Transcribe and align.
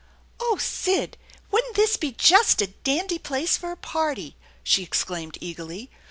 "Oh 0.39 0.57
Sid, 0.57 1.15
wouldn't 1.51 1.75
this 1.75 1.95
be 1.95 2.11
just 2.13 2.59
a 2.59 2.65
dandy 2.81 3.19
place 3.19 3.55
for 3.55 3.71
a 3.71 3.77
party?" 3.77 4.35
she 4.63 4.81
exclaimed 4.81 5.37
eagerly. 5.39 5.91